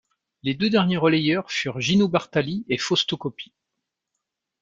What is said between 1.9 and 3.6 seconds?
Bartali et Fausto Coppi.